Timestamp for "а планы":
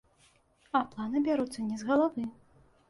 0.79-1.21